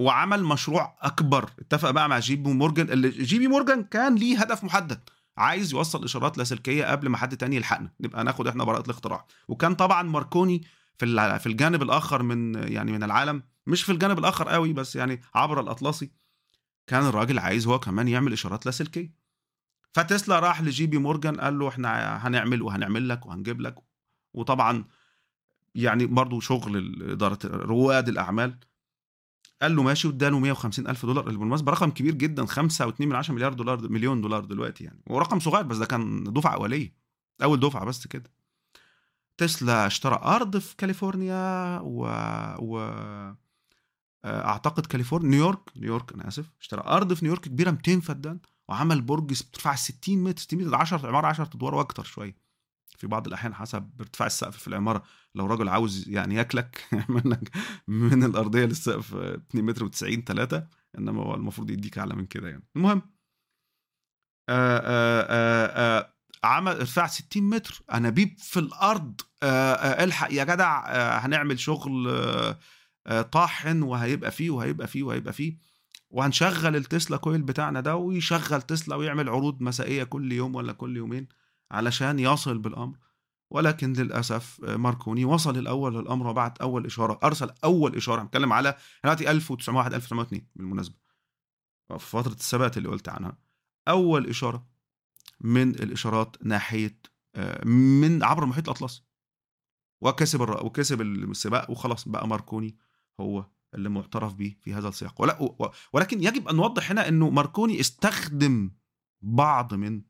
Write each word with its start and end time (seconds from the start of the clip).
وعمل 0.00 0.44
مشروع 0.44 0.96
أكبر. 1.00 1.50
اتفق 1.58 1.90
بقى 1.90 2.08
مع 2.08 2.18
جي 2.18 2.36
بي 2.36 2.52
مورجان. 2.52 2.90
اللي 2.90 3.08
جي 3.08 3.38
بي 3.38 3.48
مورجان 3.48 3.84
كان 3.84 4.14
ليه 4.14 4.38
هدف 4.40 4.64
محدد. 4.64 5.00
عايز 5.36 5.72
يوصل 5.72 6.04
إشارات 6.04 6.38
لاسلكية 6.38 6.84
قبل 6.84 7.08
ما 7.08 7.16
حد 7.16 7.36
تاني 7.36 7.56
يلحقنا. 7.56 7.92
نبقى 8.00 8.24
ناخد 8.24 8.46
إحنا 8.46 8.64
براءة 8.64 8.84
الاختراع. 8.84 9.26
وكان 9.48 9.74
طبعا 9.74 10.02
ماركوني 10.02 10.62
في 10.98 11.38
في 11.38 11.46
الجانب 11.46 11.82
الآخر 11.82 12.22
من 12.22 12.54
يعني 12.54 12.92
من 12.92 13.02
العالم. 13.02 13.42
مش 13.66 13.82
في 13.82 13.92
الجانب 13.92 14.18
الآخر 14.18 14.48
قوي 14.48 14.72
بس 14.72 14.96
يعني 14.96 15.20
عبر 15.34 15.60
الأطلسي. 15.60 16.10
كان 16.86 17.06
الراجل 17.06 17.38
عايز 17.38 17.66
هو 17.66 17.78
كمان 17.78 18.08
يعمل 18.08 18.32
إشارات 18.32 18.66
لاسلكية. 18.66 19.14
فتسلا 19.92 20.38
راح 20.38 20.62
لجي 20.62 20.86
بي 20.86 20.98
مورجان 20.98 21.40
قال 21.40 21.58
له 21.58 21.68
إحنا 21.68 22.16
هنعمل 22.26 22.62
وهنعمل 22.62 23.08
لك 23.08 23.26
وهنجيب 23.26 23.60
لك. 23.60 23.74
وطبعا 24.34 24.84
يعني 25.74 26.06
برضه 26.06 26.40
شغل 26.40 27.02
إدارة 27.10 27.38
رواد 27.44 28.08
الأعمال. 28.08 28.58
قال 29.62 29.76
له 29.76 29.82
ماشي 29.82 30.08
واداله 30.08 30.38
150 30.38 30.88
ألف 30.88 31.06
دولار. 31.06 31.26
اللي 31.26 31.38
بالمناسبة 31.38 31.72
رقم 31.72 31.90
كبير 31.90 32.14
جدا 32.14 32.46
5.2 32.46 33.00
من 33.00 33.14
10 33.14 33.34
مليار 33.34 33.52
دولار 33.52 33.88
مليون 33.88 34.20
دولار 34.20 34.44
دلوقتي 34.44 34.84
يعني. 34.84 35.02
ورقم 35.06 35.40
صغير 35.40 35.62
بس 35.62 35.76
ده 35.76 35.86
كان 35.86 36.24
دفعة 36.24 36.54
أولية. 36.54 36.94
أول 37.42 37.60
دفعة 37.60 37.84
بس 37.84 38.06
كده. 38.06 38.30
تسلا 39.38 39.86
اشترى 39.86 40.20
أرض 40.24 40.58
في 40.58 40.76
كاليفورنيا 40.76 41.78
و, 41.82 42.02
و... 42.58 42.78
أعتقد 44.24 44.86
كاليفورنيا 44.86 45.30
نيويورك 45.30 45.60
نيويورك 45.76 46.12
أنا 46.12 46.28
آسف. 46.28 46.50
اشترى 46.60 46.82
أرض 46.86 47.12
في 47.14 47.24
نيويورك 47.24 47.44
كبيرة 47.44 47.70
200 47.70 48.00
فدان 48.00 48.38
وعمل 48.68 49.00
برج 49.02 49.24
بترفع 49.24 49.74
60 49.74 50.18
متر 50.24 50.40
60 50.40 50.58
متر 50.64 50.74
10 50.76 51.08
عمارة 51.08 51.26
10 51.26 51.44
أدوار 51.54 51.74
وأكتر 51.74 52.04
شوية. 52.04 52.49
في 53.00 53.06
بعض 53.06 53.26
الأحيان 53.26 53.54
حسب 53.54 53.90
ارتفاع 54.00 54.26
السقف 54.26 54.56
في 54.56 54.68
العمارة 54.68 55.02
لو 55.34 55.46
راجل 55.46 55.68
عاوز 55.68 56.08
يعني 56.08 56.34
ياكلك 56.34 56.84
منك 57.08 57.50
من 57.88 58.24
الأرضية 58.24 58.64
للسقف 58.64 59.14
2 59.14 59.64
متر 59.64 59.88
و90 59.88 60.24
3 60.26 60.66
إنما 60.98 61.22
هو 61.22 61.34
المفروض 61.34 61.70
يديك 61.70 61.98
أعلى 61.98 62.14
من 62.14 62.26
كده 62.26 62.48
يعني. 62.48 62.62
المهم 62.76 63.02
آآ 64.48 64.82
آآ 64.84 65.98
آآ 65.98 66.14
عمل 66.44 66.72
ارتفاع 66.72 67.06
60 67.06 67.42
متر 67.42 67.82
انابيب 67.94 68.38
في 68.38 68.60
الأرض 68.60 69.20
الحق 69.42 70.32
يا 70.32 70.44
جدع 70.44 70.86
هنعمل 71.18 71.60
شغل 71.60 72.10
طاحن 73.32 73.82
وهيبقى 73.82 74.30
فيه 74.30 74.50
وهيبقى 74.50 74.86
فيه 74.86 75.02
وهيبقى 75.02 75.32
فيه 75.32 75.56
وهنشغل 76.10 76.76
التسلا 76.76 77.16
كويل 77.16 77.42
بتاعنا 77.42 77.80
ده 77.80 77.96
ويشغل 77.96 78.62
تسلا 78.62 78.96
ويعمل 78.96 79.28
عروض 79.28 79.62
مسائية 79.62 80.04
كل 80.04 80.32
يوم 80.32 80.54
ولا 80.54 80.72
كل 80.72 80.96
يومين. 80.96 81.28
علشان 81.70 82.18
يصل 82.18 82.58
بالأمر. 82.58 82.96
ولكن 83.50 83.92
للأسف 83.92 84.60
ماركوني 84.64 85.24
وصل 85.24 85.58
الأول 85.58 85.94
للأمر 85.94 86.26
وبعت 86.26 86.58
أول 86.58 86.86
إشارة 86.86 87.18
أرسل 87.24 87.50
أول 87.64 87.96
إشارة. 87.96 88.22
بتكلم 88.22 88.52
على 88.52 88.76
دلوقتي 89.04 89.30
1901 89.30 89.94
1902 89.94 90.46
بالمناسبه 90.56 90.94
في 91.88 92.06
فترة 92.06 92.32
الثبات 92.32 92.76
اللي 92.78 92.88
قلت 92.88 93.08
عنها. 93.08 93.38
أول 93.88 94.26
إشارة 94.26 94.66
من 95.40 95.70
الإشارات 95.70 96.36
ناحية 96.42 97.00
من 97.64 98.22
عبر 98.24 98.42
المحيط 98.42 98.68
الأطلسي. 98.68 99.02
وكسب 100.00 100.40
وكسب 100.40 101.00
السباق 101.00 101.70
وخلاص 101.70 102.08
بقى 102.08 102.28
ماركوني 102.28 102.76
هو 103.20 103.46
اللي 103.74 103.88
معترف 103.88 104.34
به 104.34 104.56
في 104.60 104.74
هذا 104.74 104.88
السياق. 104.88 105.42
ولكن 105.92 106.22
يجب 106.22 106.48
أن 106.48 106.56
نوضح 106.56 106.90
هنا 106.90 107.08
إنه 107.08 107.30
ماركوني 107.30 107.80
استخدم 107.80 108.70
بعض 109.22 109.74
من 109.74 110.02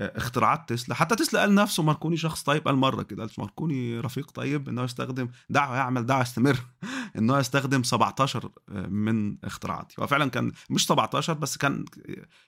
اختراعات 0.00 0.68
تسلا. 0.68 0.94
حتى 0.94 1.16
تسلا 1.16 1.40
قال 1.40 1.54
نفسه 1.54 1.82
ماركوني 1.82 2.16
شخص 2.16 2.42
طيب 2.42 2.64
قال 2.68 2.76
مرة 2.76 3.02
كده 3.02 3.22
قال 3.24 3.32
ماركوني 3.38 4.00
رفيق 4.00 4.30
طيب 4.30 4.68
إنه 4.68 4.82
يستخدم 4.82 5.28
دعوة 5.48 5.76
يعمل 5.76 6.06
دعوة 6.06 6.22
يستمر 6.22 6.58
إنه 7.18 7.38
يستخدم 7.38 7.82
17 7.82 8.50
من 8.88 9.44
اختراعاتي. 9.44 9.94
وفعلا 9.98 10.30
كان 10.30 10.52
مش 10.70 10.86
17 10.86 11.32
بس 11.32 11.56
كان 11.56 11.84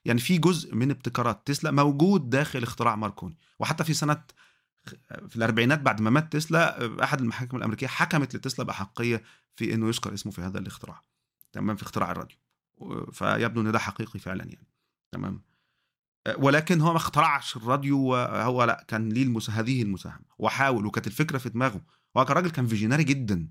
يعني 0.04 0.20
في 0.20 0.38
جزء 0.38 0.74
من 0.74 0.90
ابتكارات 0.90 1.46
تسلا 1.46 1.70
موجود 1.70 2.30
داخل 2.30 2.62
اختراع 2.62 2.96
ماركوني. 2.96 3.38
وحتى 3.58 3.84
في 3.84 3.94
سنة 3.94 4.22
في 5.28 5.36
الأربعينات 5.36 5.80
بعد 5.80 6.00
ما 6.00 6.10
مات 6.10 6.32
تسلا 6.32 7.04
أحد 7.04 7.20
المحاكم 7.20 7.56
الأمريكية 7.56 7.86
حكمت 7.86 8.36
لتسلا 8.36 8.64
باحقيه 8.64 9.22
في 9.56 9.74
إنه 9.74 9.88
يذكر 9.88 10.14
اسمه 10.14 10.32
في 10.32 10.40
هذا 10.40 10.58
الاختراع. 10.58 11.02
تمام 11.52 11.76
في 11.76 11.82
اختراع 11.82 12.10
الراديو. 12.10 12.36
فيبدو 13.12 13.60
إن 13.60 13.72
ده 13.72 13.78
حقيقي 13.78 14.18
فعلا 14.18 14.44
يعني. 14.44 14.68
تمام. 15.12 15.42
ولكن 16.38 16.80
هو 16.80 16.90
ما 16.90 16.96
اخترعش 16.96 17.56
الراديو 17.56 18.14
هو 18.16 18.64
لا 18.64 18.84
كان 18.88 19.08
ليه 19.08 19.22
المس... 19.22 19.50
هذه 19.50 19.82
المساهمة. 19.82 20.24
وحاول 20.38 20.86
وكانت 20.86 21.06
الفكرة 21.06 21.38
في 21.38 21.48
دماغه. 21.48 21.80
هو 22.16 22.24
كان 22.24 22.36
راجل 22.36 22.50
كان 22.50 22.66
فيجيناري 22.66 23.04
جدا. 23.04 23.48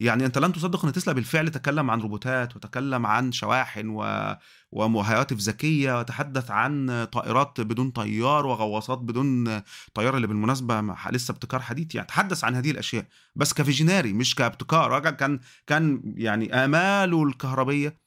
يعني 0.00 0.26
أنت 0.26 0.38
لن 0.38 0.52
تصدق 0.52 0.84
إن 0.84 0.92
تسلا 0.92 1.14
بالفعل 1.14 1.50
تكلم 1.50 1.90
عن 1.90 2.00
روبوتات 2.00 2.56
وتكلم 2.56 3.06
عن 3.06 3.32
شواحن 3.32 3.88
و... 3.88 4.36
وهواتف 4.72 5.36
ذكية 5.36 5.98
وتحدث 5.98 6.50
عن 6.50 7.04
طائرات 7.12 7.60
بدون 7.60 7.90
طيار 7.90 8.46
وغواصات 8.46 8.98
بدون 8.98 9.60
طيار 9.94 10.16
اللي 10.16 10.26
بالمناسبة 10.26 10.94
لسه 11.10 11.32
ابتكار 11.32 11.62
حديث. 11.62 11.94
يعني 11.94 12.06
تحدث 12.06 12.44
عن 12.44 12.54
هذه 12.54 12.70
الأشياء. 12.70 13.06
بس 13.36 13.52
كفيجيناري 13.52 14.12
مش 14.12 14.34
كابتكار. 14.34 14.90
راجل 14.90 15.10
كان 15.10 15.40
كان 15.66 16.02
يعني 16.16 16.54
آماله 16.64 17.22
الكهربية 17.24 18.00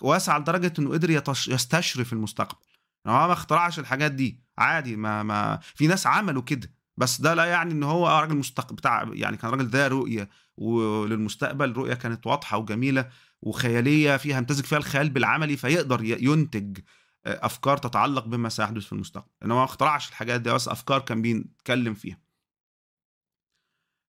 واسعة 0.00 0.38
لدرجة 0.38 0.72
إنه 0.78 0.90
قدر 0.90 1.10
يتش... 1.10 1.48
يستشرف 1.48 2.12
المستقبل. 2.12 2.73
هو 3.06 3.26
ما 3.26 3.32
اخترعش 3.32 3.78
الحاجات 3.78 4.12
دي. 4.12 4.44
عادي 4.58 4.96
ما 4.96 5.22
ما 5.22 5.58
في 5.62 5.86
ناس 5.86 6.06
عملوا 6.06 6.42
كده. 6.42 6.74
بس 6.96 7.20
ده 7.20 7.34
لا 7.34 7.44
يعني 7.44 7.72
إن 7.72 7.82
هو 7.82 8.08
راجل 8.08 8.36
مستقبل 8.36 8.76
بتاع 8.76 9.10
يعني 9.12 9.36
كان 9.36 9.50
راجل 9.50 9.66
ذا 9.66 9.88
رؤية. 9.88 10.30
وللمستقبل 10.56 11.72
رؤية 11.72 11.94
كانت 11.94 12.26
واضحة 12.26 12.58
وجميلة 12.58 13.10
وخيالية 13.42 14.16
فيها 14.16 14.38
يمتزج 14.38 14.64
فيها 14.64 14.78
الخيال 14.78 15.10
بالعملي 15.10 15.56
فيقدر 15.56 16.04
ينتج 16.04 16.78
أفكار 17.26 17.76
تتعلق 17.76 18.24
بما 18.26 18.48
سيحدث 18.48 18.84
في 18.84 18.92
المستقبل. 18.92 19.30
انما 19.42 19.54
ما 19.54 19.64
اخترعش 19.64 20.08
الحاجات 20.08 20.40
دي 20.40 20.52
بس 20.52 20.68
أفكار 20.68 21.00
كان 21.00 21.22
بيتكلم 21.22 21.94
فيها. 21.94 22.20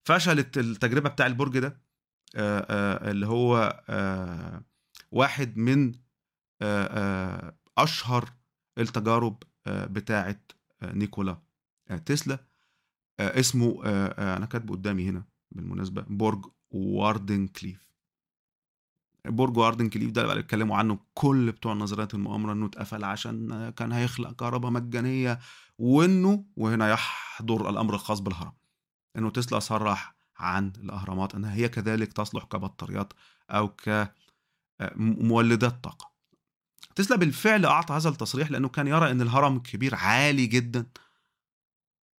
فشلت 0.08 0.58
التجربة 0.58 1.10
بتاع 1.10 1.26
البرج 1.26 1.60
ده 1.60 1.82
اللي 2.36 3.28
هو 3.28 3.84
واحد 5.12 5.58
من 5.58 5.94
أشهر 7.78 8.30
التجارب 8.78 9.44
بتاعه 9.68 10.40
نيكولا 10.84 11.38
تسلا. 12.06 12.40
اسمه 13.20 13.84
أنا 13.84 14.46
كاتبه 14.46 14.74
قدامي 14.74 15.10
هنا 15.10 15.24
بالمناسبة 15.52 16.06
برج 16.10 16.46
واردن 16.72 17.48
كليف 17.48 17.86
برج 19.26 19.58
واردن 19.58 19.90
كليف 19.90 20.12
ده 20.12 20.22
اللي 20.22 20.36
بيتكلموا 20.36 20.78
عنه 20.78 21.00
كل 21.14 21.52
بتوع 21.52 21.74
نظريات 21.74 22.14
المؤامرة 22.14 22.54
إنه 22.54 22.66
اتقفل 22.66 23.04
عشان 23.04 23.70
كان 23.70 23.92
هيخلق 23.92 24.32
كهرباء 24.32 24.72
مجانية 24.72 25.40
وإنه 25.78 26.46
وهنا 26.56 26.90
يحضر 26.90 27.70
الأمر 27.70 27.94
الخاص 27.94 28.20
بالهرم 28.20 28.54
إنه 29.18 29.30
تسلا 29.30 29.60
صرح 29.60 30.16
عن 30.38 30.74
الأهرامات 30.78 31.36
انها 31.36 31.54
هي 31.54 31.70
كذلك 31.70 32.14
تصلح 32.14 32.44
كبطاريات 32.44 33.14
أو 33.50 33.76
كمولدات 34.80 35.84
طاقة. 35.84 36.15
تسلا 36.96 37.18
بالفعل 37.18 37.66
أعطى 37.66 37.94
هذا 37.94 38.10
التصريح 38.10 38.52
لأنه 38.52 38.70
كان 38.70 38.88
يرى 38.88 39.12
إن 39.12 39.22
الهرم 39.22 39.58
الكبير 39.58 39.96
عالي 39.96 40.48
جدا 40.48 40.86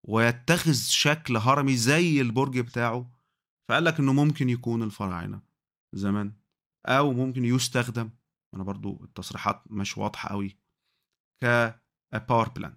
ويتخذ 0.05 0.73
شكل 0.73 1.37
هرمي 1.37 1.77
زي 1.77 2.21
البرج 2.21 2.61
بتاعه 2.61 3.11
فقال 3.69 3.85
لك 3.85 3.99
إنه 4.01 4.13
ممكن 4.13 4.49
يكون 4.49 4.83
الفراعنة 4.83 5.43
زمان 5.93 6.33
أو 6.87 7.13
ممكن 7.13 7.45
يستخدم 7.45 8.11
أنا 8.55 8.63
برضو 8.63 9.05
التصريحات 9.05 9.63
مش 9.67 9.99
واضحة 9.99 10.29
قوي 10.29 10.59
ك 11.43 11.75
power 12.29 12.49
plan 12.49 12.77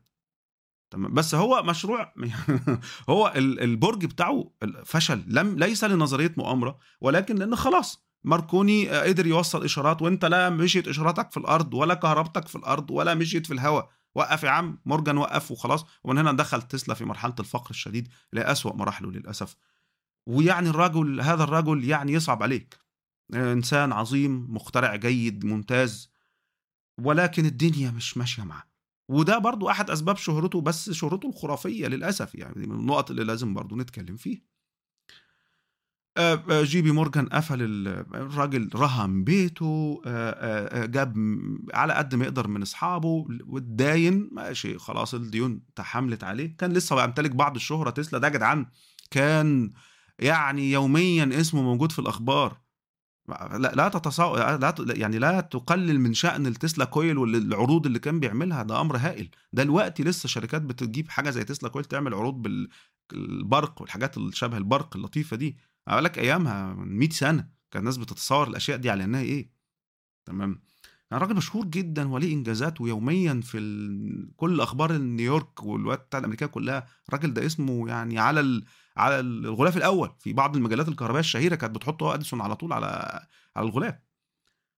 تمام؟ 0.92 1.14
بس 1.14 1.36
هو 1.36 1.64
مشروع 1.64 2.14
هو 3.10 3.34
البرج 3.36 4.06
بتاعه 4.06 4.52
فشل 4.86 5.24
لم 5.28 5.60
ليس 5.60 5.84
لنظرية 5.84 6.34
مؤامرة 6.38 6.80
ولكن 7.02 7.36
لأن 7.36 7.56
خلاص 7.56 8.09
ماركوني 8.24 8.90
قدر 8.90 9.28
يوصل 9.28 9.64
إشارات 9.64 10.02
وأنت 10.02 10.26
لا 10.26 10.50
مشيت 10.50 10.88
إشاراتك 10.88 11.32
في 11.32 11.38
الأرض 11.38 11.74
ولا 11.74 11.94
كهربتك 11.94 12.48
في 12.48 12.56
الأرض 12.56 12.92
ولا 12.92 13.16
مشيت 13.16 13.48
في 13.48 13.54
الهواء. 13.54 13.90
وقف 14.16 14.44
يا 14.44 14.50
عم. 14.50 14.80
مورجان 14.86 15.18
وقف 15.18 15.52
وخلاص. 15.52 15.86
ومن 16.04 16.18
هنا 16.18 16.32
دخل 16.32 16.62
تسلا 16.62 16.96
في 16.96 17.06
مرحلة 17.06 17.36
الفقر 17.40 17.70
الشديد 17.70 18.08
أسوأ 18.34 18.74
مراحله 18.74 19.12
للأسف. 19.12 19.56
ويعني 20.28 20.70
الرجل 20.70 21.22
هذا 21.22 21.44
الرجل 21.44 21.84
يعني 21.84 22.14
يصعب 22.14 22.44
عليك. 22.44 22.80
إنسان 23.34 23.92
عظيم 23.92 24.48
مخترع 24.50 24.96
جيد 24.96 25.46
ممتاز. 25.46 26.12
ولكن 27.02 27.46
الدنيا 27.46 27.92
مش 27.92 28.18
ماشية 28.18 28.44
معاه. 28.44 28.64
وده 29.10 29.38
برضو 29.38 29.70
أحد 29.70 29.90
أسباب 29.90 30.18
شهرته 30.18 30.62
بس 30.62 30.90
شهرته 30.90 31.30
الخرافية 31.30 31.88
للأسف 31.88 32.36
يعني 32.36 32.68
من 32.68 32.76
النقط 32.76 33.10
اللي 33.10 33.24
لازم 33.24 33.54
برضو 33.54 33.76
نتكلم 33.76 34.16
فيها. 34.16 34.42
جي 36.50 36.82
بي 36.82 36.92
مورجان 36.92 37.26
قفل 37.26 37.62
الراجل 38.16 38.70
رهن 38.76 39.24
بيته 39.24 40.02
جاب 40.86 41.16
على 41.74 41.94
قد 41.94 42.16
ما 42.16 42.24
يقدر 42.26 42.48
من 42.48 42.62
أصحابه 42.62 43.26
واتداين 43.48 44.30
ماشي 44.32 44.78
خلاص 44.78 45.14
الديون 45.14 45.62
تحملت 45.76 46.24
عليه. 46.24 46.58
كان 46.58 46.74
لسه 46.74 46.96
بيمتلك 46.96 47.32
بعض 47.32 47.56
الشهرة 47.56 47.90
تسلا. 47.90 48.20
ده 48.20 48.28
يا 48.28 48.34
جدعان 48.34 48.66
كان 49.12 49.72
يعني 50.20 50.72
يوميا 50.72 51.30
اسمه 51.42 51.62
موجود 51.62 51.92
في 51.92 52.00
الأخبار. 52.00 52.58
لا 53.30 53.72
لا 53.76 53.90
تتصاو 53.90 54.36
لا 54.36 54.72
ت- 54.72 54.98
يعني 54.98 55.20
لا 55.20 55.42
تقلل 55.42 56.00
من 56.00 56.14
شأن 56.14 56.48
التسلا 56.48 56.86
كويل 56.86 57.18
والعروض 57.18 57.86
اللي 57.86 58.00
كان 58.00 58.20
بيعملها. 58.20 58.64
ده 58.64 58.82
أمر 58.82 58.98
هائل. 58.98 59.30
ده 59.54 59.64
دلوقتي 59.64 60.04
لسه 60.04 60.28
شركات 60.30 60.62
بتجيب 60.62 61.10
حاجة 61.10 61.30
زي 61.30 61.44
تسلا 61.44 61.70
كويل 61.70 61.86
تعمل 61.86 62.14
عروض 62.14 62.48
بالبرق 63.12 63.82
والحاجات 63.82 64.18
اللي 64.18 64.32
شبه 64.32 64.58
البرق 64.58 64.96
اللطيفة 64.96 65.38
دي. 65.38 65.58
أقول 65.90 66.04
لك 66.04 66.20
أيامها 66.20 66.74
من 66.74 66.98
100 66.98 67.10
سنة 67.10 67.50
كان 67.72 67.80
الناس 67.80 67.98
بتتصور 67.98 68.48
الأشياء 68.48 68.78
دي 68.78 68.90
على 68.90 69.04
إنها 69.04 69.22
إيه. 69.22 69.52
تمام؟ 70.26 70.62
يعني 71.12 71.24
راجل 71.24 71.36
مشهور 71.36 71.66
جدا 71.66 72.10
وليه 72.10 72.34
انجازات 72.34 72.82
ويوميا 72.82 73.42
في 73.44 73.58
ال... 73.58 74.36
كل 74.38 74.62
أخبار 74.62 74.98
نيويورك 74.98 75.64
والوقت 75.64 76.06
بتاع 76.08 76.20
الأمريكية 76.20 76.46
كلها. 76.46 76.88
الراجل 77.10 77.34
ده 77.34 77.46
اسمه 77.46 77.88
يعني 77.90 78.20
على 78.20 78.40
ال... 78.40 78.66
على 78.98 79.20
الغلاف 79.20 79.78
الأول 79.78 80.16
في 80.20 80.34
بعض 80.34 80.56
المجلات 80.56 80.88
الكهربائية 80.88 81.20
الشهيرة 81.20 81.56
كانت 81.56 81.76
بتحطه 81.76 82.14
أديسون 82.14 82.42
على 82.42 82.56
طول 82.56 82.74
على 82.74 82.88
على 83.56 83.66
الغلاف. 83.66 83.96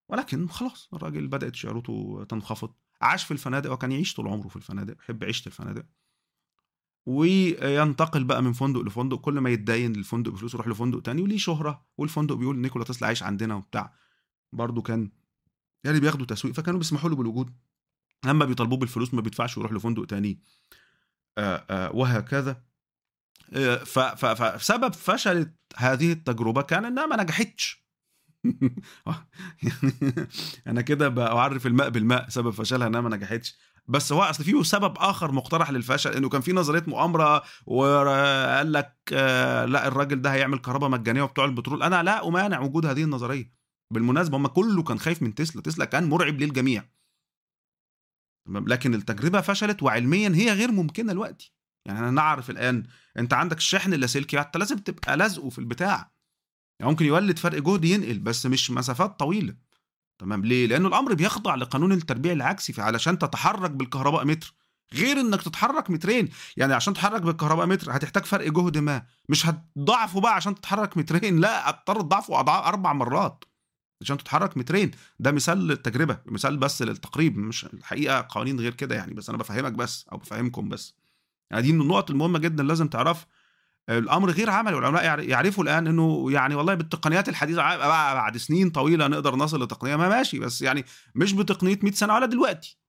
ولكن 0.09 0.47
خلاص 0.47 0.89
الراجل 0.93 1.27
بدأت 1.27 1.55
شهرته 1.55 2.25
تنخفض 2.29 2.73
عاش 3.01 3.23
في 3.23 3.31
الفنادق 3.31 3.71
وكان 3.71 3.91
يعيش 3.91 4.13
طول 4.13 4.27
عمره 4.27 4.47
في 4.47 4.55
الفنادق 4.55 4.95
يحب 4.99 5.23
عيشه 5.23 5.47
الفنادق. 5.47 5.85
وينتقل 7.05 8.23
بقى 8.23 8.43
من 8.43 8.53
فندق 8.53 8.81
لفندق. 8.81 9.17
كل 9.21 9.39
ما 9.39 9.49
يتدين 9.49 9.95
الفندق 9.95 10.31
بفلوس 10.31 10.53
يروح 10.53 10.67
لفندق 10.67 11.01
تاني 11.01 11.21
وليه 11.21 11.37
شهرة. 11.37 11.85
والفندق 11.97 12.35
بيقول 12.35 12.57
نيكولا 12.57 12.85
تسلا 12.85 13.07
عايش 13.07 13.23
عندنا 13.23 13.55
وبتاع. 13.55 13.93
برضه 14.53 14.81
كان 14.81 15.11
يعني 15.83 15.99
بياخدوا 15.99 16.25
تسويق 16.25 16.53
فكانوا 16.55 16.79
بيسمحوا 16.79 17.09
له 17.09 17.15
بالوجود. 17.15 17.53
لما 18.25 18.45
بيطالبوه 18.45 18.77
بالفلوس 18.77 19.13
ما 19.13 19.21
بيدفعش 19.21 19.57
ويروح 19.57 19.73
لفندق 19.73 20.05
تاني. 20.05 20.43
آآ 21.37 21.89
وهكذا. 21.89 22.63
آآ 23.53 23.75
ف- 23.83 23.99
ف- 23.99 24.41
فسبب 24.41 24.93
فشل 24.93 25.53
هذه 25.77 26.11
التجربة 26.11 26.61
كان 26.61 26.85
إنها 26.85 27.05
ما 27.05 27.23
نجحتش. 27.23 27.81
يعني 29.63 30.27
أنا 30.67 30.81
كده 30.81 31.07
بعرف 31.07 31.67
الماء 31.67 31.89
بالماء. 31.89 32.29
سبب 32.29 32.49
فشلها 32.49 32.87
إنها 32.87 33.01
ما 33.01 33.15
نجحتش. 33.15 33.59
بس 33.87 34.11
هو 34.11 34.21
أصل 34.21 34.43
في 34.43 34.63
سبب 34.63 34.97
آخر 34.97 35.31
مقترح 35.31 35.71
للفشل 35.71 36.11
إنه 36.13 36.29
كان 36.29 36.41
في 36.41 36.53
نظرية 36.53 36.83
مؤامرة 36.87 37.43
وقال 37.65 38.73
لك 38.73 38.97
آه، 39.13 39.65
لا 39.65 39.87
الراجل 39.87 40.21
ده 40.21 40.33
هيعمل 40.33 40.57
كهرباء 40.57 40.89
مجانية 40.89 41.21
وبتوع 41.21 41.45
البترول. 41.45 41.83
أنا 41.83 42.03
لا 42.03 42.27
أمانع 42.27 42.59
وجود 42.59 42.85
هذه 42.85 43.03
النظرية. 43.03 43.53
بالمناسبة 43.93 44.37
هم 44.37 44.47
كله 44.47 44.83
كان 44.83 44.99
خايف 44.99 45.21
من 45.21 45.35
تسلا. 45.35 45.61
تسلا 45.61 45.85
كان 45.85 46.09
مرعب 46.09 46.41
للجميع. 46.41 46.89
لكن 48.49 48.93
التجربة 48.93 49.41
فشلت 49.41 49.83
وعلميا 49.83 50.29
هي 50.29 50.53
غير 50.53 50.71
ممكنة 50.71 51.13
دلوقتي. 51.13 51.53
يعني 51.87 51.99
أنا 51.99 52.11
نعرف 52.11 52.49
الآن 52.49 52.83
أنت 53.17 53.33
عندك 53.33 53.57
الشحن 53.57 53.93
اللاسلكي 53.93 54.39
انت 54.39 54.57
لازم 54.57 54.77
تبقى 54.77 55.17
لازقه 55.17 55.49
في 55.49 55.59
البتاع. 55.59 56.11
يعني 56.79 56.91
ممكن 56.91 57.05
يولد 57.05 57.39
فرق 57.39 57.61
جهد 57.61 57.85
ينقل 57.85 58.19
بس 58.19 58.45
مش 58.45 58.71
مسافات 58.71 59.19
طويلة. 59.19 59.55
تمام؟ 60.21 60.45
ليه؟ 60.45 60.67
لأنه 60.67 60.87
الأمر 60.87 61.13
بيخضع 61.13 61.55
لقانون 61.55 61.91
التربيع 61.91 62.31
العكسي 62.31 62.73
فعلشان 62.73 63.19
تتحرك 63.19 63.71
بالكهرباء 63.71 64.25
متر. 64.25 64.53
غير 64.93 65.19
إنك 65.19 65.41
تتحرك 65.41 65.89
مترين. 65.89 66.29
يعني 66.57 66.73
عشان 66.73 66.93
تتحرك 66.93 67.21
بالكهرباء 67.21 67.65
متر 67.65 67.95
هتحتاج 67.95 68.25
فرق 68.25 68.47
جهد 68.51 68.77
ما. 68.77 69.05
مش 69.29 69.45
هتضاعفه 69.45 70.21
بقى 70.21 70.35
عشان 70.35 70.55
تتحرك 70.55 70.97
مترين 70.97 71.39
لا 71.39 71.69
هتضطر 71.69 72.01
تضاعفه 72.01 72.39
اضعاف 72.39 72.65
أربع 72.67 72.93
مرات 72.93 73.43
عشان 74.01 74.17
تتحرك 74.17 74.57
مترين. 74.57 74.91
ده 75.19 75.31
مثال 75.31 75.67
للتجربة 75.67 76.17
مثال 76.25 76.57
بس 76.57 76.81
للتقريب. 76.81 77.37
مش 77.37 77.65
الحقيقة 77.65 78.25
قوانين 78.29 78.59
غير 78.59 78.73
كده 78.73 78.95
يعني 78.95 79.13
بس 79.13 79.29
أنا 79.29 79.37
بفهمك 79.37 79.71
بس 79.71 80.05
أو 80.11 80.17
بفهمكم 80.17 80.69
بس. 80.69 80.95
يعني 81.51 81.63
دي 81.63 81.69
النقط 81.69 82.11
المهمة 82.11 82.39
جدا 82.39 82.63
لازم 82.63 82.87
تعرف 82.87 83.25
الأمر 83.97 84.29
غير 84.31 84.49
عملي 84.49 84.75
والعلماء 84.75 85.03
يعر- 85.03 85.19
يعرفوا 85.19 85.63
الآن 85.63 85.87
إنه 85.87 86.31
يعني 86.31 86.55
والله 86.55 86.73
بالتقنيات 86.73 87.29
الحديثة 87.29 87.61
بعد 88.13 88.37
سنين 88.37 88.69
طويلة 88.69 89.07
نقدر 89.07 89.35
نصل 89.35 89.63
لتقنية 89.63 89.95
ما 89.95 90.09
ماشي 90.09 90.39
بس 90.39 90.61
يعني 90.61 90.85
مش 91.15 91.33
بتقنية 91.33 91.79
100 91.83 91.91
سنة 91.91 92.15
ولا 92.15 92.25
دلوقتي. 92.25 92.80